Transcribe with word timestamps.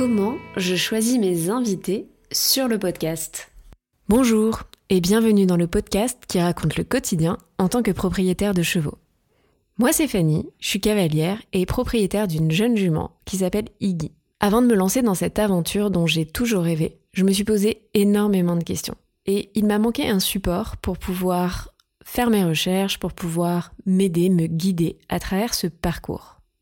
Chapitre 0.00 0.16
63. 0.16 0.16
Comment 0.16 0.38
je 0.56 0.76
choisis 0.76 1.18
mes 1.18 1.50
invités 1.50 2.08
sur 2.32 2.68
le 2.68 2.78
podcast 2.78 3.52
Bonjour 4.08 4.62
et 4.88 4.98
bienvenue 5.02 5.44
dans 5.44 5.58
le 5.58 5.66
podcast 5.66 6.18
qui 6.26 6.40
raconte 6.40 6.76
le 6.76 6.84
quotidien 6.84 7.36
en 7.58 7.68
tant 7.68 7.82
que 7.82 7.90
propriétaire 7.90 8.54
de 8.54 8.62
chevaux. 8.62 8.96
Moi 9.76 9.92
c'est 9.92 10.08
Fanny, 10.08 10.48
je 10.58 10.68
suis 10.68 10.80
cavalière 10.80 11.42
et 11.52 11.66
propriétaire 11.66 12.28
d'une 12.28 12.50
jeune 12.50 12.78
jument 12.78 13.12
qui 13.26 13.36
s'appelle 13.36 13.68
Iggy. 13.80 14.12
Avant 14.40 14.62
de 14.62 14.68
me 14.68 14.74
lancer 14.74 15.02
dans 15.02 15.14
cette 15.14 15.38
aventure 15.38 15.90
dont 15.90 16.06
j'ai 16.06 16.24
toujours 16.24 16.62
rêvé, 16.62 16.96
je 17.12 17.24
me 17.24 17.32
suis 17.32 17.44
posé 17.44 17.82
énormément 17.92 18.56
de 18.56 18.64
questions. 18.64 18.96
Et 19.26 19.50
il 19.54 19.66
m'a 19.66 19.78
manqué 19.78 20.08
un 20.08 20.20
support 20.20 20.78
pour 20.78 20.96
pouvoir 20.96 21.74
faire 22.02 22.30
mes 22.30 22.44
recherches, 22.44 22.98
pour 22.98 23.12
pouvoir 23.12 23.74
m'aider, 23.84 24.30
me 24.30 24.46
guider 24.46 24.96
à 25.10 25.20
travers 25.20 25.52
ce 25.52 25.66
parcours. 25.66 26.39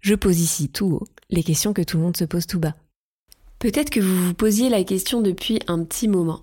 je 0.00 0.14
pose 0.14 0.40
ici 0.40 0.68
tout 0.68 0.86
haut 0.86 1.06
les 1.30 1.42
questions 1.42 1.72
que 1.72 1.82
tout 1.82 1.96
le 1.96 2.02
monde 2.02 2.16
se 2.16 2.24
pose 2.24 2.46
tout 2.46 2.58
bas. 2.58 2.74
Peut-être 3.58 3.90
que 3.90 4.00
vous 4.00 4.26
vous 4.26 4.34
posiez 4.34 4.68
la 4.68 4.84
question 4.84 5.20
depuis 5.20 5.60
un 5.68 5.84
petit 5.84 6.08
moment. 6.08 6.40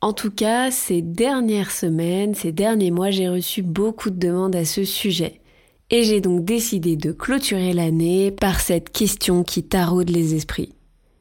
En 0.00 0.12
tout 0.12 0.30
cas, 0.30 0.70
ces 0.70 1.02
dernières 1.02 1.70
semaines, 1.70 2.34
ces 2.34 2.52
derniers 2.52 2.90
mois, 2.90 3.10
j'ai 3.10 3.28
reçu 3.28 3.62
beaucoup 3.62 4.10
de 4.10 4.18
demandes 4.18 4.56
à 4.56 4.64
ce 4.64 4.84
sujet. 4.84 5.40
Et 5.90 6.04
j'ai 6.04 6.20
donc 6.20 6.44
décidé 6.44 6.96
de 6.96 7.12
clôturer 7.12 7.72
l'année 7.72 8.30
par 8.30 8.60
cette 8.60 8.90
question 8.90 9.42
qui 9.42 9.62
taraude 9.62 10.10
les 10.10 10.34
esprits. 10.34 10.74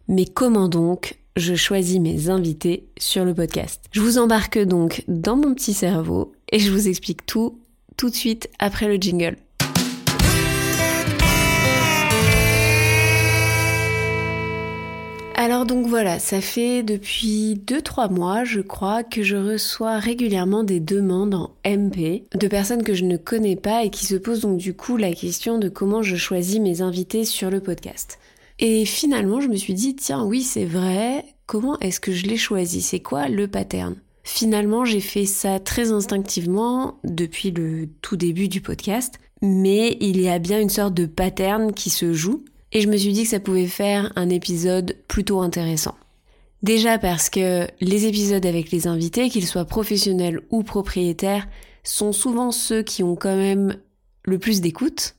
Mais 0.07 0.25
comment 0.25 0.69
donc 0.69 1.17
je 1.35 1.55
choisis 1.55 1.99
mes 1.99 2.29
invités 2.29 2.87
sur 2.97 3.25
le 3.25 3.33
podcast? 3.33 3.83
Je 3.91 4.01
vous 4.01 4.17
embarque 4.17 4.59
donc 4.59 5.03
dans 5.07 5.35
mon 5.35 5.53
petit 5.53 5.73
cerveau 5.73 6.33
et 6.51 6.59
je 6.59 6.71
vous 6.71 6.87
explique 6.87 7.25
tout 7.25 7.59
tout 7.97 8.09
de 8.09 8.15
suite 8.15 8.49
après 8.59 8.87
le 8.87 8.95
jingle. 8.95 9.35
Alors 15.41 15.65
donc 15.65 15.87
voilà, 15.87 16.19
ça 16.19 16.41
fait 16.41 16.83
depuis 16.83 17.61
2-3 17.65 18.11
mois, 18.11 18.43
je 18.43 18.59
crois, 18.59 19.05
que 19.05 19.23
je 19.23 19.37
reçois 19.37 19.97
régulièrement 19.97 20.65
des 20.65 20.81
demandes 20.81 21.33
en 21.33 21.51
MP 21.65 22.23
de 22.35 22.47
personnes 22.49 22.83
que 22.83 22.93
je 22.93 23.05
ne 23.05 23.15
connais 23.15 23.55
pas 23.55 23.85
et 23.85 23.89
qui 23.89 24.05
se 24.05 24.15
posent 24.15 24.41
donc 24.41 24.57
du 24.57 24.73
coup 24.73 24.97
la 24.97 25.13
question 25.13 25.57
de 25.57 25.69
comment 25.69 26.03
je 26.03 26.17
choisis 26.17 26.59
mes 26.59 26.81
invités 26.81 27.23
sur 27.23 27.49
le 27.49 27.61
podcast. 27.61 28.19
Et 28.59 28.83
finalement, 28.83 29.39
je 29.39 29.47
me 29.47 29.55
suis 29.55 29.73
dit, 29.73 29.95
tiens, 29.95 30.25
oui, 30.25 30.43
c'est 30.43 30.65
vrai, 30.65 31.23
comment 31.45 31.79
est-ce 31.79 32.01
que 32.01 32.11
je 32.11 32.25
les 32.25 32.35
choisis? 32.35 32.87
C'est 32.87 32.99
quoi 32.99 33.29
le 33.29 33.47
pattern? 33.47 33.95
Finalement, 34.23 34.83
j'ai 34.83 34.99
fait 34.99 35.25
ça 35.25 35.61
très 35.61 35.93
instinctivement 35.93 36.99
depuis 37.05 37.51
le 37.51 37.87
tout 38.01 38.17
début 38.17 38.49
du 38.49 38.59
podcast, 38.59 39.21
mais 39.41 39.95
il 40.01 40.19
y 40.19 40.27
a 40.27 40.37
bien 40.37 40.59
une 40.59 40.67
sorte 40.67 40.95
de 40.95 41.05
pattern 41.05 41.71
qui 41.71 41.89
se 41.89 42.11
joue 42.11 42.43
et 42.71 42.81
je 42.81 42.87
me 42.87 42.97
suis 42.97 43.13
dit 43.13 43.23
que 43.23 43.29
ça 43.29 43.39
pouvait 43.39 43.67
faire 43.67 44.11
un 44.15 44.29
épisode 44.29 44.97
plutôt 45.07 45.41
intéressant. 45.41 45.95
Déjà 46.61 46.97
parce 46.97 47.29
que 47.29 47.67
les 47.79 48.05
épisodes 48.05 48.45
avec 48.45 48.71
les 48.71 48.87
invités, 48.87 49.29
qu'ils 49.29 49.47
soient 49.47 49.65
professionnels 49.65 50.41
ou 50.49 50.63
propriétaires, 50.63 51.47
sont 51.83 52.11
souvent 52.11 52.51
ceux 52.51 52.83
qui 52.83 53.01
ont 53.01 53.15
quand 53.15 53.35
même 53.35 53.77
le 54.23 54.39
plus 54.39 54.61
d'écoute, 54.61 55.15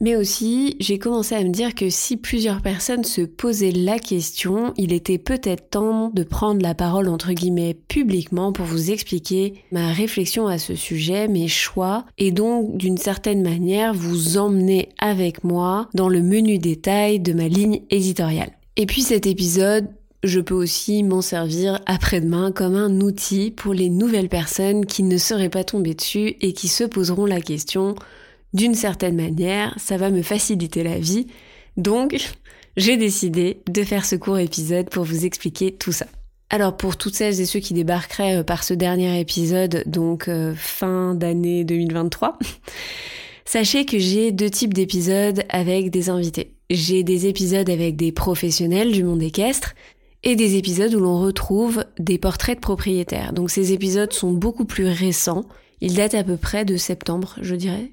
mais 0.00 0.16
aussi, 0.16 0.76
j'ai 0.80 0.98
commencé 0.98 1.34
à 1.36 1.44
me 1.44 1.50
dire 1.50 1.74
que 1.74 1.88
si 1.88 2.16
plusieurs 2.16 2.62
personnes 2.62 3.04
se 3.04 3.20
posaient 3.20 3.70
la 3.70 3.98
question, 3.98 4.74
il 4.76 4.92
était 4.92 5.18
peut-être 5.18 5.70
temps 5.70 6.10
de 6.12 6.24
prendre 6.24 6.62
la 6.62 6.74
parole 6.74 7.08
entre 7.08 7.32
guillemets 7.32 7.74
publiquement 7.74 8.52
pour 8.52 8.66
vous 8.66 8.90
expliquer 8.90 9.54
ma 9.70 9.92
réflexion 9.92 10.48
à 10.48 10.58
ce 10.58 10.74
sujet, 10.74 11.28
mes 11.28 11.46
choix, 11.46 12.06
et 12.18 12.32
donc 12.32 12.76
d'une 12.76 12.98
certaine 12.98 13.42
manière 13.42 13.94
vous 13.94 14.36
emmener 14.36 14.88
avec 14.98 15.44
moi 15.44 15.88
dans 15.94 16.08
le 16.08 16.22
menu 16.22 16.58
détail 16.58 17.20
de 17.20 17.32
ma 17.32 17.46
ligne 17.46 17.82
éditoriale. 17.90 18.50
Et 18.76 18.86
puis 18.86 19.02
cet 19.02 19.26
épisode, 19.26 19.88
je 20.24 20.40
peux 20.40 20.54
aussi 20.54 21.04
m'en 21.04 21.20
servir 21.20 21.80
après-demain 21.86 22.50
comme 22.50 22.74
un 22.74 23.00
outil 23.00 23.52
pour 23.52 23.74
les 23.74 23.90
nouvelles 23.90 24.28
personnes 24.28 24.86
qui 24.86 25.04
ne 25.04 25.18
seraient 25.18 25.50
pas 25.50 25.64
tombées 25.64 25.94
dessus 25.94 26.34
et 26.40 26.52
qui 26.52 26.66
se 26.66 26.82
poseront 26.82 27.26
la 27.26 27.40
question 27.40 27.94
d'une 28.54 28.74
certaine 28.74 29.16
manière, 29.16 29.74
ça 29.78 29.96
va 29.96 30.10
me 30.10 30.22
faciliter 30.22 30.82
la 30.82 30.98
vie. 30.98 31.26
Donc, 31.76 32.16
j'ai 32.76 32.96
décidé 32.96 33.60
de 33.68 33.82
faire 33.82 34.06
ce 34.06 34.16
court 34.16 34.38
épisode 34.38 34.88
pour 34.88 35.04
vous 35.04 35.26
expliquer 35.26 35.72
tout 35.72 35.92
ça. 35.92 36.06
Alors 36.50 36.76
pour 36.76 36.96
toutes 36.96 37.14
celles 37.16 37.40
et 37.40 37.46
ceux 37.46 37.58
qui 37.58 37.74
débarqueraient 37.74 38.36
euh, 38.36 38.42
par 38.44 38.62
ce 38.62 38.74
dernier 38.74 39.18
épisode, 39.18 39.82
donc 39.86 40.28
euh, 40.28 40.54
fin 40.56 41.14
d'année 41.14 41.64
2023, 41.64 42.38
sachez 43.44 43.84
que 43.84 43.98
j'ai 43.98 44.30
deux 44.30 44.50
types 44.50 44.74
d'épisodes 44.74 45.42
avec 45.48 45.90
des 45.90 46.10
invités. 46.10 46.54
J'ai 46.70 47.02
des 47.02 47.26
épisodes 47.26 47.68
avec 47.68 47.96
des 47.96 48.12
professionnels 48.12 48.92
du 48.92 49.04
monde 49.04 49.22
équestre 49.22 49.74
et 50.22 50.36
des 50.36 50.56
épisodes 50.56 50.94
où 50.94 51.00
l'on 51.00 51.18
retrouve 51.18 51.84
des 51.98 52.18
portraits 52.18 52.58
de 52.58 52.60
propriétaires. 52.60 53.32
Donc 53.32 53.50
ces 53.50 53.72
épisodes 53.72 54.12
sont 54.12 54.32
beaucoup 54.32 54.64
plus 54.64 54.86
récents. 54.86 55.44
Ils 55.80 55.94
datent 55.94 56.14
à 56.14 56.24
peu 56.24 56.36
près 56.36 56.64
de 56.64 56.76
septembre, 56.76 57.36
je 57.42 57.54
dirais, 57.54 57.92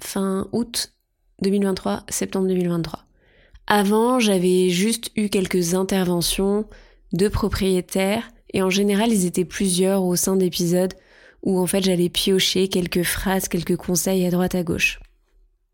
fin 0.00 0.48
août 0.52 0.92
2023, 1.42 2.04
septembre 2.08 2.48
2023. 2.48 3.00
Avant, 3.66 4.18
j'avais 4.18 4.68
juste 4.70 5.10
eu 5.16 5.28
quelques 5.28 5.74
interventions 5.74 6.66
de 7.12 7.28
propriétaires 7.28 8.30
et 8.52 8.62
en 8.62 8.70
général, 8.70 9.12
ils 9.12 9.26
étaient 9.26 9.44
plusieurs 9.44 10.02
au 10.02 10.16
sein 10.16 10.36
d'épisodes 10.36 10.94
où 11.42 11.58
en 11.58 11.66
fait 11.66 11.82
j'allais 11.82 12.08
piocher 12.08 12.68
quelques 12.68 13.02
phrases, 13.02 13.48
quelques 13.48 13.76
conseils 13.76 14.26
à 14.26 14.30
droite 14.30 14.54
à 14.54 14.62
gauche. 14.62 15.00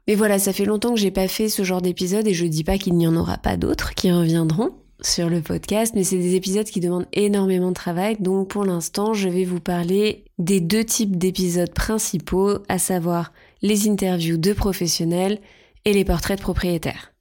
Mais 0.07 0.15
voilà, 0.15 0.39
ça 0.39 0.53
fait 0.53 0.65
longtemps 0.65 0.95
que 0.95 1.01
j'ai 1.01 1.11
pas 1.11 1.27
fait 1.27 1.49
ce 1.49 1.65
genre 1.65 1.83
d'épisode 1.83 2.29
et 2.29 2.35
je 2.35 2.47
dis 2.47 2.63
pas 2.63 2.79
qu'il 2.79 2.95
n'y 2.95 3.09
en 3.09 3.17
aura 3.17 3.39
pas 3.39 3.57
d'autres 3.57 3.95
qui 3.95 4.13
reviendront 4.13 4.73
sur 5.03 5.29
le 5.29 5.41
podcast, 5.41 5.95
mais 5.95 6.05
c'est 6.05 6.19
des 6.19 6.37
épisodes 6.37 6.67
qui 6.67 6.81
demandent 6.81 7.09
énormément 7.13 7.69
de 7.69 7.75
travail, 7.75 8.17
donc 8.19 8.49
pour 8.49 8.65
l'instant 8.65 9.13
je 9.13 9.29
vais 9.29 9.45
vous 9.45 9.61
parler 9.61 10.25
des 10.39 10.61
deux 10.61 10.85
types 10.85 11.17
d'épisodes 11.17 11.73
principaux, 11.73 12.59
à 12.69 12.79
savoir 12.79 13.33
les 13.63 13.89
interviews 13.89 14.37
de 14.37 14.53
professionnels 14.53 15.41
et 15.85 15.93
les 15.93 16.05
portraits 16.05 16.39
de 16.39 16.43
propriétaires. 16.43 17.13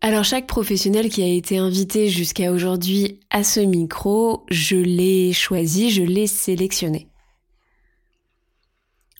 Alors 0.00 0.24
chaque 0.24 0.48
professionnel 0.48 1.08
qui 1.08 1.22
a 1.22 1.28
été 1.28 1.58
invité 1.58 2.08
jusqu'à 2.08 2.50
aujourd'hui 2.50 3.20
à 3.30 3.44
ce 3.44 3.60
micro, 3.60 4.44
je 4.50 4.76
l'ai 4.76 5.32
choisi, 5.32 5.90
je 5.90 6.02
l'ai 6.02 6.26
sélectionné. 6.26 7.08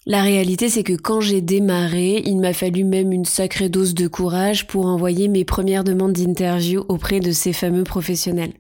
La 0.05 0.23
réalité, 0.23 0.69
c'est 0.69 0.83
que 0.83 0.95
quand 0.95 1.21
j'ai 1.21 1.41
démarré, 1.41 2.21
il 2.27 2.39
m'a 2.39 2.53
fallu 2.53 2.83
même 2.83 3.13
une 3.13 3.25
sacrée 3.25 3.69
dose 3.69 3.95
de 3.95 4.09
courage 4.09 4.67
pour 4.67 4.87
envoyer 4.87 5.29
mes 5.29 5.45
premières 5.45 5.85
demandes 5.85 6.15
d'interview 6.15 6.85
auprès 6.89 7.21
de 7.21 7.31
ces 7.31 7.53
fameux 7.53 7.85
professionnels. 7.85 8.55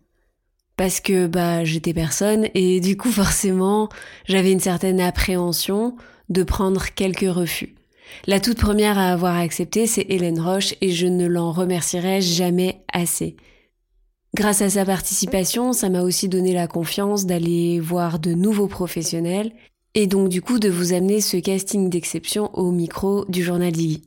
Parce 0.76 1.00
que 1.00 1.26
bah 1.26 1.64
j'étais 1.64 1.92
personne 1.92 2.46
et 2.54 2.80
du 2.80 2.96
coup 2.96 3.10
forcément 3.10 3.88
j'avais 4.26 4.52
une 4.52 4.60
certaine 4.60 5.00
appréhension 5.00 5.96
de 6.32 6.42
prendre 6.42 6.86
quelques 6.94 7.30
refus. 7.30 7.74
La 8.26 8.40
toute 8.40 8.58
première 8.58 8.98
à 8.98 9.12
avoir 9.12 9.36
accepté, 9.36 9.86
c'est 9.86 10.06
Hélène 10.08 10.40
Roche 10.40 10.74
et 10.80 10.90
je 10.90 11.06
ne 11.06 11.26
l'en 11.26 11.52
remercierai 11.52 12.20
jamais 12.20 12.82
assez. 12.92 13.36
Grâce 14.34 14.62
à 14.62 14.70
sa 14.70 14.84
participation, 14.84 15.72
ça 15.72 15.90
m'a 15.90 16.02
aussi 16.02 16.28
donné 16.28 16.54
la 16.54 16.66
confiance 16.66 17.26
d'aller 17.26 17.80
voir 17.80 18.18
de 18.18 18.32
nouveaux 18.32 18.66
professionnels 18.66 19.52
et 19.94 20.06
donc 20.06 20.30
du 20.30 20.40
coup 20.40 20.58
de 20.58 20.70
vous 20.70 20.94
amener 20.94 21.20
ce 21.20 21.36
casting 21.36 21.90
d'exception 21.90 22.50
au 22.54 22.70
micro 22.70 23.26
du 23.26 23.42
journal 23.42 23.72
d'Iggy. 23.72 24.02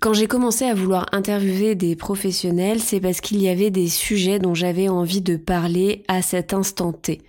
Quand 0.00 0.14
j'ai 0.14 0.26
commencé 0.26 0.64
à 0.64 0.74
vouloir 0.74 1.06
interviewer 1.12 1.74
des 1.74 1.96
professionnels, 1.96 2.80
c'est 2.80 3.00
parce 3.00 3.20
qu'il 3.20 3.42
y 3.42 3.48
avait 3.48 3.70
des 3.70 3.88
sujets 3.88 4.38
dont 4.38 4.54
j'avais 4.54 4.88
envie 4.88 5.20
de 5.20 5.36
parler 5.36 6.02
à 6.08 6.22
cet 6.22 6.54
instant 6.54 6.92
T. 6.92 7.20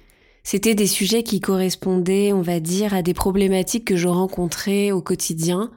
C'était 0.44 0.76
des 0.76 0.88
sujets 0.88 1.24
qui 1.24 1.40
correspondaient, 1.40 2.34
on 2.34 2.42
va 2.42 2.60
dire, 2.60 2.94
à 2.94 3.02
des 3.02 3.14
problématiques 3.14 3.86
que 3.86 3.96
je 3.96 4.08
rencontrais 4.08 4.92
au 4.92 5.02
quotidien 5.02 5.72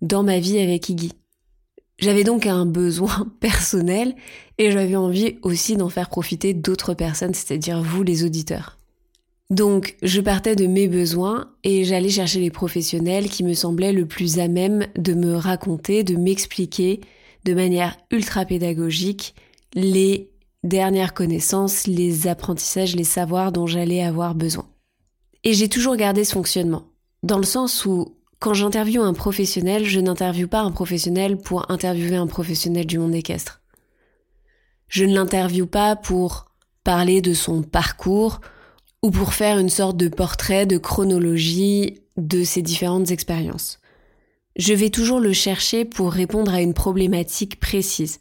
dans 0.00 0.22
ma 0.22 0.38
vie 0.38 0.58
avec 0.58 0.88
Iggy. 0.88 1.12
J'avais 1.98 2.24
donc 2.24 2.46
un 2.46 2.66
besoin 2.66 3.26
personnel 3.40 4.14
et 4.58 4.70
j'avais 4.70 4.96
envie 4.96 5.38
aussi 5.42 5.76
d'en 5.76 5.88
faire 5.88 6.08
profiter 6.08 6.54
d'autres 6.54 6.94
personnes, 6.94 7.34
c'est-à-dire 7.34 7.82
vous 7.82 8.02
les 8.02 8.24
auditeurs. 8.24 8.78
Donc 9.48 9.96
je 10.02 10.20
partais 10.20 10.56
de 10.56 10.66
mes 10.66 10.88
besoins 10.88 11.52
et 11.62 11.84
j'allais 11.84 12.08
chercher 12.08 12.40
les 12.40 12.50
professionnels 12.50 13.28
qui 13.28 13.44
me 13.44 13.54
semblaient 13.54 13.92
le 13.92 14.06
plus 14.06 14.38
à 14.38 14.48
même 14.48 14.86
de 14.96 15.14
me 15.14 15.34
raconter, 15.34 16.02
de 16.02 16.16
m'expliquer 16.16 17.00
de 17.44 17.54
manière 17.54 17.96
ultra 18.10 18.44
pédagogique 18.44 19.34
les 19.74 20.30
dernières 20.66 21.14
connaissances, 21.14 21.86
les 21.86 22.26
apprentissages, 22.26 22.94
les 22.94 23.04
savoirs 23.04 23.52
dont 23.52 23.66
j'allais 23.66 24.02
avoir 24.02 24.34
besoin. 24.34 24.68
Et 25.44 25.54
j'ai 25.54 25.68
toujours 25.68 25.96
gardé 25.96 26.24
ce 26.24 26.32
fonctionnement, 26.32 26.84
dans 27.22 27.38
le 27.38 27.44
sens 27.44 27.86
où 27.86 28.16
quand 28.38 28.54
j'interviewe 28.54 29.02
un 29.02 29.14
professionnel, 29.14 29.84
je 29.84 30.00
n'interviewe 30.00 30.48
pas 30.48 30.60
un 30.60 30.70
professionnel 30.70 31.38
pour 31.38 31.70
interviewer 31.70 32.16
un 32.16 32.26
professionnel 32.26 32.86
du 32.86 32.98
monde 32.98 33.14
équestre. 33.14 33.62
Je 34.88 35.04
ne 35.04 35.14
l'interviewe 35.14 35.66
pas 35.66 35.96
pour 35.96 36.46
parler 36.84 37.20
de 37.20 37.34
son 37.34 37.62
parcours 37.62 38.40
ou 39.02 39.10
pour 39.10 39.34
faire 39.34 39.58
une 39.58 39.68
sorte 39.68 39.96
de 39.96 40.08
portrait, 40.08 40.66
de 40.66 40.78
chronologie 40.78 42.00
de 42.16 42.44
ses 42.44 42.62
différentes 42.62 43.10
expériences. 43.10 43.80
Je 44.56 44.72
vais 44.72 44.90
toujours 44.90 45.20
le 45.20 45.32
chercher 45.32 45.84
pour 45.84 46.12
répondre 46.12 46.54
à 46.54 46.60
une 46.60 46.74
problématique 46.74 47.60
précise, 47.60 48.20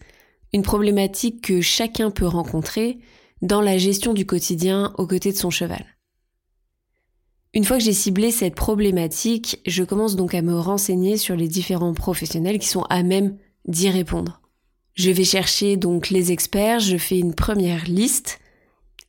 une 0.53 0.63
problématique 0.63 1.41
que 1.41 1.61
chacun 1.61 2.11
peut 2.11 2.27
rencontrer 2.27 2.99
dans 3.41 3.61
la 3.61 3.77
gestion 3.77 4.13
du 4.13 4.25
quotidien 4.25 4.93
aux 4.97 5.07
côtés 5.07 5.31
de 5.31 5.37
son 5.37 5.49
cheval. 5.49 5.85
Une 7.53 7.63
fois 7.63 7.77
que 7.77 7.83
j'ai 7.83 7.93
ciblé 7.93 8.31
cette 8.31 8.55
problématique, 8.55 9.61
je 9.65 9.83
commence 9.83 10.17
donc 10.17 10.35
à 10.35 10.41
me 10.41 10.59
renseigner 10.59 11.15
sur 11.15 11.37
les 11.37 11.47
différents 11.47 11.93
professionnels 11.93 12.59
qui 12.59 12.67
sont 12.67 12.83
à 12.89 13.01
même 13.01 13.37
d'y 13.65 13.89
répondre. 13.89 14.41
Je 14.93 15.09
vais 15.09 15.23
chercher 15.23 15.77
donc 15.77 16.09
les 16.09 16.31
experts, 16.31 16.79
je 16.79 16.97
fais 16.97 17.17
une 17.17 17.33
première 17.33 17.85
liste 17.85 18.39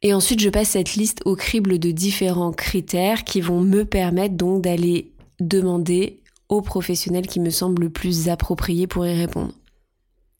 et 0.02 0.14
ensuite 0.14 0.40
je 0.40 0.48
passe 0.48 0.70
cette 0.70 0.94
liste 0.94 1.22
au 1.24 1.34
crible 1.34 1.78
de 1.78 1.90
différents 1.90 2.52
critères 2.52 3.24
qui 3.24 3.40
vont 3.40 3.60
me 3.60 3.84
permettre 3.84 4.36
donc 4.36 4.62
d'aller 4.62 5.12
demander 5.40 6.22
aux 6.48 6.62
professionnels 6.62 7.26
qui 7.26 7.40
me 7.40 7.50
semblent 7.50 7.82
le 7.82 7.90
plus 7.90 8.28
appropriés 8.28 8.86
pour 8.86 9.06
y 9.06 9.14
répondre. 9.14 9.52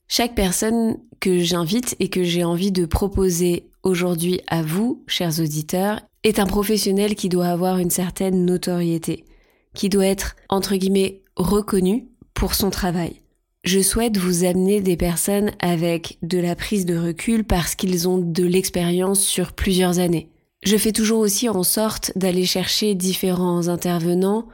Chaque 0.07 0.35
personne 0.35 0.97
que 1.19 1.39
j'invite 1.39 1.95
et 1.99 2.09
que 2.09 2.23
j'ai 2.23 2.43
envie 2.43 2.71
de 2.71 2.85
proposer 2.85 3.69
aujourd'hui 3.83 4.41
à 4.47 4.61
vous, 4.61 5.03
chers 5.07 5.39
auditeurs, 5.39 6.01
est 6.23 6.39
un 6.39 6.45
professionnel 6.45 7.15
qui 7.15 7.29
doit 7.29 7.47
avoir 7.47 7.77
une 7.77 7.89
certaine 7.89 8.45
notoriété, 8.45 9.25
qui 9.73 9.89
doit 9.89 10.05
être, 10.05 10.35
entre 10.49 10.75
guillemets, 10.75 11.21
reconnu 11.35 12.07
pour 12.33 12.53
son 12.53 12.69
travail. 12.69 13.21
Je 13.63 13.81
souhaite 13.81 14.17
vous 14.17 14.45
amener 14.45 14.79
des 14.79 14.95
personnes 14.95 15.51
avec 15.59 16.19
de 16.21 16.37
la 16.37 16.55
prise 16.55 16.85
de 16.85 16.97
recul 16.97 17.43
parce 17.43 17.75
qu'ils 17.75 18.07
ont 18.07 18.17
de 18.17 18.45
l'expérience 18.45 19.19
sur 19.19 19.51
plusieurs 19.51 19.99
années. 19.99 20.29
Je 20.63 20.77
fais 20.77 20.93
toujours 20.93 21.19
aussi 21.19 21.49
en 21.49 21.63
sorte 21.63 22.13
d'aller 22.15 22.45
chercher 22.45 22.95
différents 22.95 23.67
intervenants 23.67 24.47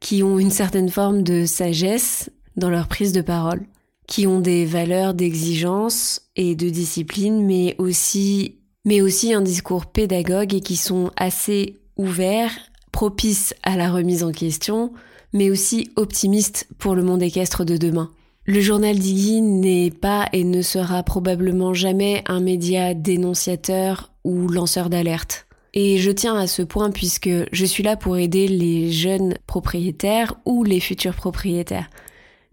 qui 0.00 0.22
ont 0.22 0.38
une 0.38 0.50
certaine 0.50 0.90
forme 0.90 1.22
de 1.22 1.44
sagesse 1.44 2.30
dans 2.56 2.70
leur 2.70 2.88
prise 2.88 3.12
de 3.12 3.20
parole, 3.20 3.66
qui 4.12 4.26
ont 4.26 4.40
des 4.40 4.66
valeurs 4.66 5.14
d'exigence 5.14 6.20
et 6.36 6.54
de 6.54 6.68
discipline, 6.68 7.46
mais 7.46 7.74
aussi, 7.78 8.56
mais 8.84 9.00
aussi 9.00 9.32
un 9.32 9.40
discours 9.40 9.86
pédagogue 9.86 10.52
et 10.52 10.60
qui 10.60 10.76
sont 10.76 11.10
assez 11.16 11.78
ouverts, 11.96 12.52
propices 12.92 13.54
à 13.62 13.74
la 13.74 13.90
remise 13.90 14.22
en 14.22 14.30
question, 14.30 14.92
mais 15.32 15.48
aussi 15.48 15.92
optimistes 15.96 16.68
pour 16.76 16.94
le 16.94 17.02
monde 17.02 17.22
équestre 17.22 17.64
de 17.64 17.78
demain. 17.78 18.10
Le 18.44 18.60
journal 18.60 18.98
d'Iggy 18.98 19.40
n'est 19.40 19.90
pas 19.90 20.28
et 20.34 20.44
ne 20.44 20.60
sera 20.60 21.02
probablement 21.02 21.72
jamais 21.72 22.22
un 22.26 22.40
média 22.40 22.92
dénonciateur 22.92 24.12
ou 24.24 24.46
lanceur 24.46 24.90
d'alerte. 24.90 25.46
Et 25.72 25.96
je 25.96 26.10
tiens 26.10 26.36
à 26.36 26.46
ce 26.46 26.60
point 26.60 26.90
puisque 26.90 27.30
je 27.50 27.64
suis 27.64 27.82
là 27.82 27.96
pour 27.96 28.18
aider 28.18 28.46
les 28.46 28.92
jeunes 28.92 29.36
propriétaires 29.46 30.34
ou 30.44 30.64
les 30.64 30.80
futurs 30.80 31.14
propriétaires. 31.14 31.88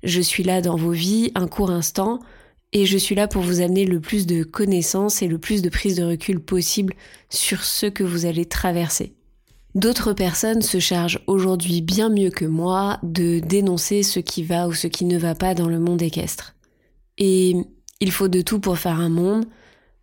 Je 0.03 0.21
suis 0.21 0.43
là 0.43 0.61
dans 0.61 0.75
vos 0.75 0.91
vies 0.91 1.31
un 1.35 1.47
court 1.47 1.71
instant 1.71 2.19
et 2.71 2.85
je 2.85 2.97
suis 2.97 3.15
là 3.15 3.27
pour 3.27 3.41
vous 3.41 3.61
amener 3.61 3.85
le 3.85 3.99
plus 3.99 4.27
de 4.27 4.43
connaissances 4.43 5.21
et 5.21 5.27
le 5.27 5.37
plus 5.37 5.61
de 5.61 5.69
prise 5.69 5.95
de 5.95 6.03
recul 6.03 6.39
possible 6.39 6.93
sur 7.29 7.63
ce 7.63 7.85
que 7.85 8.03
vous 8.03 8.25
allez 8.25 8.45
traverser. 8.45 9.13
D'autres 9.75 10.13
personnes 10.13 10.61
se 10.61 10.79
chargent 10.79 11.21
aujourd'hui 11.27 11.81
bien 11.81 12.09
mieux 12.09 12.31
que 12.31 12.45
moi 12.45 12.99
de 13.03 13.39
dénoncer 13.39 14.03
ce 14.03 14.19
qui 14.19 14.43
va 14.43 14.67
ou 14.67 14.73
ce 14.73 14.87
qui 14.87 15.05
ne 15.05 15.17
va 15.17 15.35
pas 15.35 15.53
dans 15.53 15.67
le 15.67 15.79
monde 15.79 16.01
équestre. 16.01 16.55
Et 17.17 17.55
il 17.99 18.11
faut 18.11 18.27
de 18.27 18.41
tout 18.41 18.59
pour 18.59 18.77
faire 18.77 18.99
un 18.99 19.09
monde, 19.09 19.45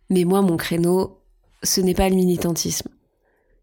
mais 0.09 0.23
moi 0.23 0.41
mon 0.41 0.57
créneau, 0.57 1.19
ce 1.63 1.81
n'est 1.81 1.93
pas 1.93 2.09
le 2.09 2.15
militantisme 2.15 2.89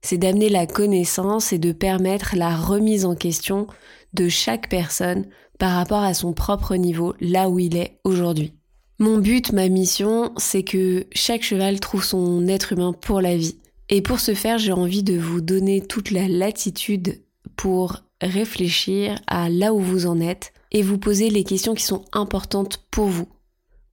c'est 0.04 0.18
d'amener 0.18 0.50
la 0.50 0.66
connaissance 0.66 1.54
et 1.54 1.58
de 1.58 1.72
permettre 1.72 2.36
la 2.36 2.54
remise 2.54 3.06
en 3.06 3.14
question 3.14 3.66
de 4.14 4.28
chaque 4.28 4.68
personne 4.68 5.26
par 5.58 5.72
rapport 5.72 6.02
à 6.02 6.14
son 6.14 6.32
propre 6.32 6.76
niveau, 6.76 7.14
là 7.20 7.48
où 7.48 7.58
il 7.58 7.76
est 7.76 7.98
aujourd'hui. 8.04 8.52
Mon 8.98 9.18
but, 9.18 9.52
ma 9.52 9.68
mission, 9.68 10.32
c'est 10.36 10.62
que 10.62 11.06
chaque 11.12 11.42
cheval 11.42 11.80
trouve 11.80 12.04
son 12.04 12.46
être 12.46 12.72
humain 12.72 12.92
pour 12.92 13.20
la 13.20 13.36
vie. 13.36 13.58
Et 13.88 14.02
pour 14.02 14.20
ce 14.20 14.34
faire, 14.34 14.58
j'ai 14.58 14.72
envie 14.72 15.02
de 15.02 15.18
vous 15.18 15.40
donner 15.40 15.80
toute 15.80 16.10
la 16.10 16.28
latitude 16.28 17.20
pour 17.56 18.04
réfléchir 18.20 19.20
à 19.26 19.48
là 19.48 19.74
où 19.74 19.80
vous 19.80 20.06
en 20.06 20.20
êtes 20.20 20.52
et 20.70 20.82
vous 20.82 20.98
poser 20.98 21.28
les 21.28 21.44
questions 21.44 21.74
qui 21.74 21.84
sont 21.84 22.04
importantes 22.12 22.84
pour 22.90 23.06
vous, 23.06 23.28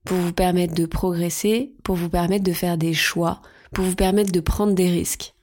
pour 0.04 0.16
vous 0.16 0.32
permettre 0.32 0.74
de 0.74 0.86
progresser, 0.86 1.74
pour 1.84 1.96
vous 1.96 2.08
permettre 2.08 2.44
de 2.44 2.52
faire 2.52 2.78
des 2.78 2.94
choix, 2.94 3.42
pour 3.72 3.84
vous 3.84 3.94
permettre 3.94 4.32
de 4.32 4.40
prendre 4.40 4.72
des 4.72 4.88
risques. 4.88 5.34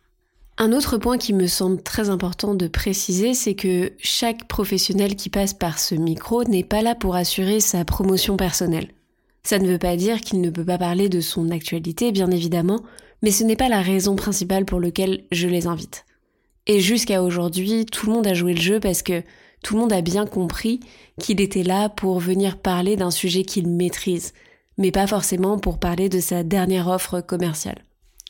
Un 0.62 0.74
autre 0.74 0.98
point 0.98 1.18
qui 1.18 1.32
me 1.32 1.48
semble 1.48 1.82
très 1.82 2.10
important 2.10 2.54
de 2.54 2.68
préciser, 2.68 3.34
c'est 3.34 3.56
que 3.56 3.94
chaque 3.98 4.46
professionnel 4.50 5.16
qui 5.16 5.30
passe 5.30 5.54
par 5.54 5.80
ce 5.80 5.96
micro 5.96 6.44
n'est 6.44 6.66
pas 6.66 6.82
là 6.82 6.96
pour 6.96 7.16
assurer 7.16 7.62
sa 7.62 7.86
promotion 7.86 8.36
personnelle. 8.36 8.90
Ça 9.44 9.58
ne 9.58 9.68
veut 9.70 9.78
pas 9.78 9.96
dire 9.96 10.20
qu'il 10.20 10.42
ne 10.42 10.50
peut 10.50 10.66
pas 10.66 10.78
parler 10.78 11.08
de 11.08 11.22
son 11.22 11.50
actualité, 11.50 12.12
bien 12.12 12.30
évidemment, 12.30 12.82
mais 13.22 13.32
ce 13.32 13.46
n'est 13.46 13.56
pas 13.56 13.70
la 13.70 13.82
raison 13.82 14.18
principale 14.18 14.66
pour 14.66 14.82
laquelle 14.82 15.24
je 15.32 15.48
les 15.48 15.66
invite. 15.66 16.04
Et 16.68 16.82
jusqu'à 16.82 17.24
aujourd'hui, 17.24 17.86
tout 17.86 18.08
le 18.08 18.12
monde 18.12 18.28
a 18.28 18.34
joué 18.34 18.54
le 18.54 18.62
jeu 18.62 18.82
parce 18.82 19.02
que 19.02 19.24
tout 19.64 19.76
le 19.76 19.80
monde 19.80 19.94
a 19.94 20.02
bien 20.02 20.26
compris 20.26 20.82
qu'il 21.22 21.40
était 21.40 21.64
là 21.64 21.88
pour 21.88 22.20
venir 22.20 22.58
parler 22.58 22.98
d'un 22.98 23.12
sujet 23.12 23.44
qu'il 23.44 23.70
maîtrise, 23.70 24.34
mais 24.78 24.92
pas 24.92 25.08
forcément 25.08 25.58
pour 25.58 25.80
parler 25.80 26.10
de 26.10 26.20
sa 26.20 26.44
dernière 26.44 26.90
offre 26.90 27.22
commerciale. 27.22 27.82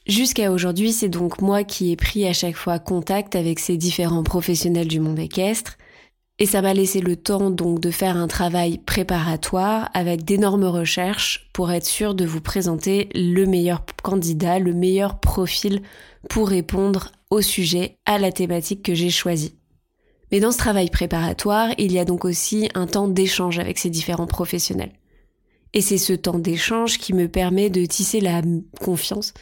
Jusqu'à 0.10 0.52
aujourd'hui, 0.52 0.92
c'est 0.92 1.08
donc 1.08 1.40
moi 1.40 1.64
qui 1.64 1.92
ai 1.92 1.96
pris 1.96 2.26
à 2.26 2.34
chaque 2.34 2.56
fois 2.56 2.80
contact 2.80 3.36
avec 3.36 3.60
ces 3.60 3.78
différents 3.78 4.24
professionnels 4.24 4.88
du 4.88 5.00
monde 5.00 5.20
équestre, 5.20 5.78
et 6.40 6.48
ça 6.48 6.64
m'a 6.64 6.74
laissé 6.74 7.00
le 7.00 7.16
temps 7.16 7.52
donc 7.52 7.80
de 7.80 7.92
faire 7.92 8.18
un 8.18 8.28
travail 8.28 8.80
préparatoire 8.80 9.92
avec 9.94 10.24
d'énormes 10.24 10.66
recherches 10.66 11.48
pour 11.54 11.72
être 11.72 11.86
sûr 11.86 12.16
de 12.16 12.26
vous 12.26 12.42
présenter 12.42 13.10
le 13.14 13.46
meilleur 13.46 13.86
candidat, 14.02 14.58
le 14.58 14.74
meilleur 14.74 15.20
profil 15.20 15.84
pour 16.28 16.50
répondre 16.50 17.12
au 17.30 17.42
sujet, 17.42 17.98
à 18.08 18.18
la 18.18 18.32
thématique 18.32 18.82
que 18.82 18.96
j'ai 18.96 19.12
choisie. 19.12 19.54
Mais 20.32 20.40
dans 20.40 20.52
ce 20.52 20.58
travail 20.58 20.90
préparatoire, 20.90 21.70
il 21.78 21.92
y 21.92 22.00
a 22.00 22.06
donc 22.06 22.26
aussi 22.26 22.68
un 22.74 22.88
temps 22.88 23.10
d'échange 23.10 23.60
avec 23.60 23.78
ces 23.78 23.92
différents 23.92 24.26
professionnels. 24.26 24.94
Et 25.76 25.82
c'est 25.82 26.00
ce 26.00 26.14
temps 26.14 26.40
d'échange 26.40 26.98
qui 26.98 27.14
me 27.14 27.28
permet 27.28 27.70
de 27.70 27.86
tisser 27.86 28.22
la 28.22 28.42
confiance 28.82 29.36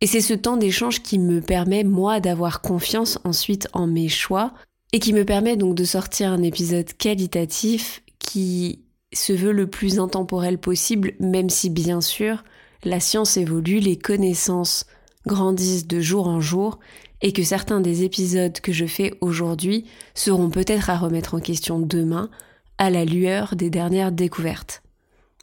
et 0.00 0.06
c'est 0.06 0.20
ce 0.20 0.34
temps 0.34 0.56
d'échange 0.56 1.02
qui 1.02 1.18
me 1.18 1.40
permet, 1.40 1.84
moi, 1.84 2.20
d'avoir 2.20 2.60
confiance 2.60 3.18
ensuite 3.24 3.68
en 3.72 3.86
mes 3.86 4.08
choix 4.08 4.52
et 4.92 5.00
qui 5.00 5.12
me 5.12 5.24
permet 5.24 5.56
donc 5.56 5.74
de 5.74 5.84
sortir 5.84 6.32
un 6.32 6.42
épisode 6.42 6.92
qualitatif 6.94 8.02
qui 8.18 8.84
se 9.12 9.32
veut 9.32 9.52
le 9.52 9.66
plus 9.66 9.98
intemporel 9.98 10.58
possible, 10.58 11.12
même 11.18 11.50
si 11.50 11.70
bien 11.70 12.00
sûr, 12.00 12.44
la 12.84 13.00
science 13.00 13.36
évolue, 13.36 13.80
les 13.80 13.96
connaissances 13.96 14.86
grandissent 15.26 15.86
de 15.86 16.00
jour 16.00 16.28
en 16.28 16.40
jour 16.40 16.78
et 17.20 17.32
que 17.32 17.42
certains 17.42 17.80
des 17.80 18.04
épisodes 18.04 18.60
que 18.60 18.72
je 18.72 18.86
fais 18.86 19.14
aujourd'hui 19.20 19.84
seront 20.14 20.50
peut-être 20.50 20.90
à 20.90 20.96
remettre 20.96 21.34
en 21.34 21.40
question 21.40 21.80
demain 21.80 22.30
à 22.78 22.90
la 22.90 23.04
lueur 23.04 23.56
des 23.56 23.70
dernières 23.70 24.12
découvertes. 24.12 24.82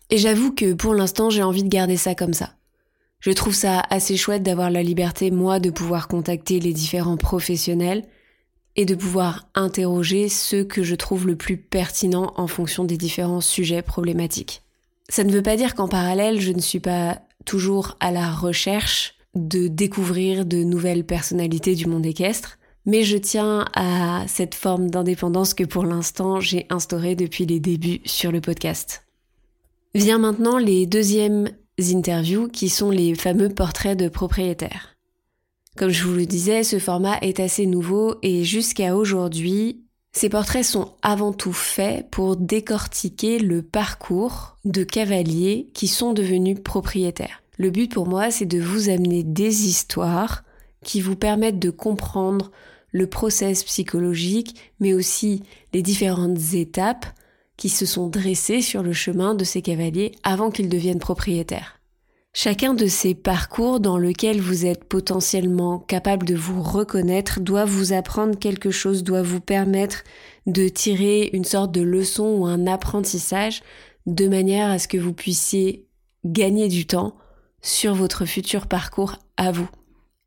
Et 0.10 0.18
j'avoue 0.18 0.54
que 0.54 0.74
pour 0.74 0.94
l'instant 0.94 1.30
j'ai 1.30 1.44
envie 1.44 1.64
de 1.64 1.70
garder 1.70 1.98
ça 1.98 2.16
comme 2.16 2.34
ça. 2.34 2.54
Je 3.26 3.32
trouve 3.32 3.56
ça 3.56 3.82
assez 3.90 4.18
chouette 4.18 4.44
d'avoir 4.44 4.70
la 4.70 4.84
liberté, 4.84 5.32
moi, 5.32 5.60
de 5.60 5.72
pouvoir 5.72 6.08
contacter 6.08 6.60
les 6.60 6.74
différents 6.74 7.18
professionnels 7.18 8.04
et 8.76 8.86
de 8.86 8.94
pouvoir 8.94 9.50
interroger 9.56 10.30
ceux 10.30 10.64
que 10.64 10.84
je 10.84 10.94
trouve 10.94 11.26
le 11.26 11.36
plus 11.36 11.58
pertinent 11.58 12.34
en 12.36 12.46
fonction 12.46 12.84
des 12.84 12.98
différents 12.98 13.42
sujets 13.42 13.82
problématiques. 13.82 14.62
Ça 15.10 15.24
ne 15.24 15.32
veut 15.32 15.42
pas 15.42 15.56
dire 15.56 15.74
qu'en 15.74 15.88
parallèle, 15.88 16.40
je 16.40 16.52
ne 16.52 16.60
suis 16.60 16.80
pas 16.80 17.20
toujours 17.46 17.98
à 18.00 18.12
la 18.12 18.30
recherche 18.32 19.16
de 19.34 19.68
découvrir 19.70 20.46
de 20.46 20.58
nouvelles 20.58 21.04
personnalités 21.04 21.74
du 21.74 21.88
monde 21.88 22.06
équestre, 22.06 22.60
mais 22.86 23.04
je 23.04 23.18
tiens 23.18 23.66
à 23.74 24.24
cette 24.28 24.54
forme 24.54 24.92
d'indépendance 24.92 25.56
que 25.56 25.64
pour 25.64 25.86
l'instant 25.86 26.40
j'ai 26.42 26.68
instaurée 26.70 27.16
depuis 27.16 27.48
les 27.48 27.60
débuts 27.60 28.02
sur 28.06 28.32
le 28.32 28.40
podcast. 28.40 29.04
Vient 29.96 30.20
maintenant 30.20 30.60
les 30.60 30.86
deuxièmes 30.86 31.50
interviews 31.80 32.48
qui 32.48 32.70
sont 32.70 32.90
les 32.90 33.16
fameux 33.16 33.50
portraits 33.50 33.98
de 33.98 34.10
propriétaires. 34.10 34.96
Comme 35.76 35.90
je 35.90 36.04
vous 36.06 36.16
le 36.16 36.26
disais, 36.26 36.64
ce 36.64 36.80
format 36.80 37.18
est 37.22 37.40
assez 37.40 37.66
nouveau 37.66 38.16
et 38.22 38.44
jusqu'à 38.46 38.96
aujourd'hui, 38.96 39.84
ces 40.14 40.30
portraits 40.30 40.64
sont 40.64 40.94
avant 41.02 41.34
tout 41.34 41.52
faits 41.52 42.10
pour 42.10 42.38
décortiquer 42.38 43.40
le 43.40 43.62
parcours 43.62 44.56
de 44.64 44.84
cavaliers 44.86 45.70
qui 45.74 45.90
sont 45.90 46.14
devenus 46.14 46.58
propriétaires. 46.64 47.44
Le 47.58 47.70
but 47.70 47.92
pour 47.92 48.08
moi, 48.08 48.32
c'est 48.32 48.46
de 48.46 48.60
vous 48.60 48.88
amener 48.90 49.24
des 49.24 49.68
histoires 49.68 50.44
qui 50.84 51.02
vous 51.02 51.18
permettent 51.18 51.60
de 51.60 51.70
comprendre 51.70 52.52
le 52.92 53.08
process 53.08 53.66
psychologique, 53.66 54.56
mais 54.80 54.94
aussi 54.94 55.44
les 55.74 55.82
différentes 55.82 56.54
étapes 56.54 57.08
qui 57.58 57.70
se 57.70 57.86
sont 57.86 58.08
dressées 58.08 58.62
sur 58.62 58.84
le 58.84 58.94
chemin 58.94 59.36
de 59.36 59.44
ces 59.44 59.62
cavaliers 59.62 60.12
avant 60.24 60.52
qu'ils 60.52 60.70
deviennent 60.70 61.00
propriétaires. 61.00 61.80
Chacun 62.38 62.74
de 62.74 62.86
ces 62.86 63.16
parcours 63.16 63.80
dans 63.80 63.98
lequel 63.98 64.42
vous 64.42 64.66
êtes 64.66 64.84
potentiellement 64.84 65.80
capable 65.80 66.26
de 66.26 66.36
vous 66.36 66.62
reconnaître 66.62 67.40
doit 67.40 67.64
vous 67.64 67.94
apprendre 67.94 68.38
quelque 68.38 68.72
chose, 68.72 69.04
doit 69.04 69.22
vous 69.22 69.40
permettre 69.40 70.04
de 70.46 70.68
tirer 70.68 71.30
une 71.32 71.46
sorte 71.46 71.72
de 71.72 71.80
leçon 71.80 72.26
ou 72.26 72.46
un 72.46 72.68
apprentissage 72.68 73.64
de 74.06 74.28
manière 74.28 74.70
à 74.70 74.80
ce 74.80 74.90
que 74.90 74.98
vous 74.98 75.14
puissiez 75.14 75.88
gagner 76.26 76.68
du 76.68 76.86
temps 76.86 77.16
sur 77.62 77.96
votre 77.96 78.26
futur 78.26 78.68
parcours 78.68 79.16
à 79.38 79.54
vous. 79.54 79.70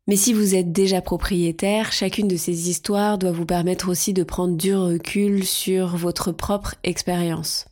Mais 0.09 0.17
si 0.17 0.33
vous 0.33 0.55
êtes 0.55 0.73
déjà 0.73 1.03
propriétaire, 1.03 1.93
chacune 1.93 2.29
de 2.29 2.37
ces 2.37 2.71
histoires 2.71 3.19
doit 3.19 3.31
vous 3.31 3.45
permettre 3.45 3.91
aussi 3.91 4.15
de 4.15 4.23
prendre 4.23 4.57
du 4.57 4.75
recul 4.75 5.45
sur 5.45 5.99
votre 5.99 6.33
propre 6.33 6.77
expérience. 6.83 7.67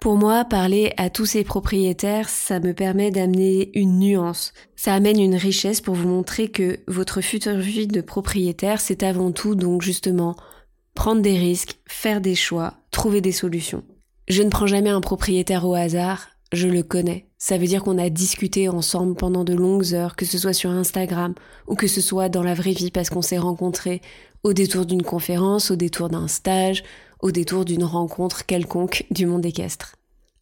Pour 0.00 0.16
moi, 0.16 0.44
parler 0.44 0.92
à 0.96 1.10
tous 1.10 1.26
ces 1.26 1.42
propriétaires, 1.42 2.28
ça 2.28 2.60
me 2.60 2.72
permet 2.72 3.10
d'amener 3.10 3.76
une 3.76 3.98
nuance. 3.98 4.52
Ça 4.76 4.94
amène 4.94 5.18
une 5.18 5.34
richesse 5.34 5.80
pour 5.80 5.96
vous 5.96 6.06
montrer 6.06 6.48
que 6.48 6.78
votre 6.86 7.20
future 7.20 7.56
vie 7.56 7.88
de 7.88 8.00
propriétaire, 8.00 8.80
c'est 8.80 9.02
avant 9.02 9.32
tout 9.32 9.56
donc 9.56 9.82
justement 9.82 10.36
prendre 10.94 11.20
des 11.20 11.36
risques, 11.36 11.80
faire 11.88 12.20
des 12.20 12.36
choix, 12.36 12.74
trouver 12.92 13.20
des 13.20 13.32
solutions. 13.32 13.82
Je 14.28 14.42
ne 14.42 14.50
prends 14.50 14.68
jamais 14.68 14.90
un 14.90 15.00
propriétaire 15.00 15.66
au 15.66 15.74
hasard, 15.74 16.28
je 16.52 16.68
le 16.68 16.84
connais. 16.84 17.26
Ça 17.48 17.58
veut 17.58 17.68
dire 17.68 17.84
qu'on 17.84 17.96
a 17.96 18.10
discuté 18.10 18.68
ensemble 18.68 19.14
pendant 19.14 19.44
de 19.44 19.54
longues 19.54 19.94
heures, 19.94 20.16
que 20.16 20.24
ce 20.24 20.36
soit 20.36 20.52
sur 20.52 20.70
Instagram 20.70 21.32
ou 21.68 21.76
que 21.76 21.86
ce 21.86 22.00
soit 22.00 22.28
dans 22.28 22.42
la 22.42 22.54
vraie 22.54 22.72
vie 22.72 22.90
parce 22.90 23.08
qu'on 23.08 23.22
s'est 23.22 23.38
rencontrés 23.38 24.02
au 24.42 24.52
détour 24.52 24.84
d'une 24.84 25.04
conférence, 25.04 25.70
au 25.70 25.76
détour 25.76 26.08
d'un 26.08 26.26
stage, 26.26 26.82
au 27.20 27.30
détour 27.30 27.64
d'une 27.64 27.84
rencontre 27.84 28.46
quelconque 28.46 29.06
du 29.12 29.26
monde 29.26 29.46
équestre. 29.46 29.94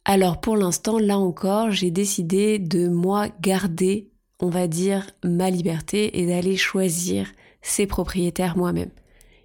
Alors 0.03 0.41
pour 0.41 0.57
l'instant, 0.57 0.97
là 0.97 1.19
encore, 1.19 1.69
j'ai 1.69 1.91
décidé 1.91 2.57
de 2.57 2.87
moi 2.87 3.27
garder, 3.39 4.09
on 4.39 4.49
va 4.49 4.65
dire, 4.65 5.05
ma 5.23 5.51
liberté 5.51 6.19
et 6.19 6.25
d'aller 6.25 6.57
choisir 6.57 7.27
ses 7.61 7.85
propriétaires 7.85 8.57
moi-même. 8.57 8.89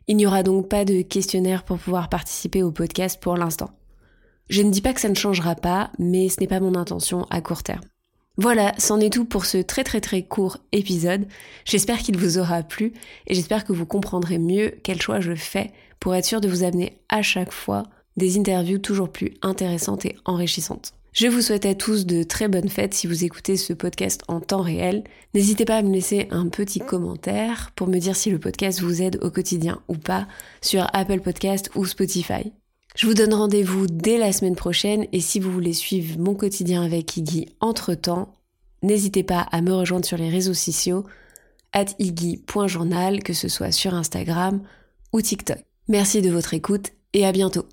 Il 0.06 0.16
n'y 0.16 0.26
aura 0.26 0.42
donc 0.42 0.70
pas 0.70 0.86
de 0.86 1.02
questionnaire 1.02 1.64
pour 1.64 1.76
pouvoir 1.76 2.08
participer 2.08 2.62
au 2.62 2.70
podcast 2.70 3.20
pour 3.20 3.36
l'instant. 3.36 3.68
Je 4.50 4.62
ne 4.62 4.70
dis 4.70 4.80
pas 4.80 4.92
que 4.92 5.00
ça 5.00 5.08
ne 5.08 5.14
changera 5.14 5.54
pas, 5.54 5.92
mais 6.00 6.28
ce 6.28 6.40
n'est 6.40 6.48
pas 6.48 6.58
mon 6.58 6.74
intention 6.74 7.24
à 7.30 7.40
court 7.40 7.62
terme. 7.62 7.84
Voilà, 8.36 8.74
c'en 8.78 8.98
est 8.98 9.12
tout 9.12 9.24
pour 9.24 9.46
ce 9.46 9.58
très 9.58 9.84
très 9.84 10.00
très 10.00 10.24
court 10.24 10.58
épisode. 10.72 11.26
J'espère 11.64 11.98
qu'il 11.98 12.16
vous 12.16 12.36
aura 12.36 12.64
plu 12.64 12.92
et 13.28 13.34
j'espère 13.36 13.64
que 13.64 13.72
vous 13.72 13.86
comprendrez 13.86 14.38
mieux 14.38 14.74
quel 14.82 15.00
choix 15.00 15.20
je 15.20 15.36
fais 15.36 15.70
pour 16.00 16.16
être 16.16 16.24
sûr 16.24 16.40
de 16.40 16.48
vous 16.48 16.64
amener 16.64 16.98
à 17.08 17.22
chaque 17.22 17.52
fois 17.52 17.84
des 18.16 18.38
interviews 18.38 18.78
toujours 18.78 19.12
plus 19.12 19.34
intéressantes 19.40 20.04
et 20.04 20.16
enrichissantes. 20.24 20.94
Je 21.12 21.28
vous 21.28 21.42
souhaite 21.42 21.66
à 21.66 21.76
tous 21.76 22.04
de 22.04 22.24
très 22.24 22.48
bonnes 22.48 22.68
fêtes 22.68 22.94
si 22.94 23.06
vous 23.06 23.24
écoutez 23.24 23.56
ce 23.56 23.72
podcast 23.72 24.22
en 24.26 24.40
temps 24.40 24.62
réel. 24.62 25.04
N'hésitez 25.32 25.64
pas 25.64 25.76
à 25.76 25.82
me 25.82 25.92
laisser 25.92 26.26
un 26.32 26.48
petit 26.48 26.80
commentaire 26.80 27.70
pour 27.76 27.86
me 27.86 27.98
dire 28.00 28.16
si 28.16 28.30
le 28.30 28.40
podcast 28.40 28.80
vous 28.80 29.00
aide 29.00 29.20
au 29.22 29.30
quotidien 29.30 29.80
ou 29.86 29.94
pas 29.94 30.26
sur 30.60 30.88
Apple 30.92 31.20
Podcast 31.20 31.70
ou 31.76 31.84
Spotify. 31.84 32.52
Je 32.96 33.06
vous 33.06 33.14
donne 33.14 33.34
rendez-vous 33.34 33.86
dès 33.86 34.18
la 34.18 34.32
semaine 34.32 34.56
prochaine 34.56 35.06
et 35.12 35.20
si 35.20 35.40
vous 35.40 35.52
voulez 35.52 35.72
suivre 35.72 36.18
mon 36.18 36.34
quotidien 36.34 36.82
avec 36.82 37.16
Iggy 37.16 37.46
entre-temps, 37.60 38.34
n'hésitez 38.82 39.22
pas 39.22 39.46
à 39.52 39.62
me 39.62 39.72
rejoindre 39.72 40.04
sur 40.04 40.18
les 40.18 40.28
réseaux 40.28 40.54
sociaux 40.54 41.04
at 41.72 41.86
iggy.journal, 41.98 43.22
que 43.22 43.32
ce 43.32 43.48
soit 43.48 43.72
sur 43.72 43.94
Instagram 43.94 44.60
ou 45.12 45.20
TikTok. 45.22 45.58
Merci 45.88 46.20
de 46.20 46.30
votre 46.30 46.54
écoute 46.54 46.90
et 47.12 47.24
à 47.24 47.32
bientôt. 47.32 47.66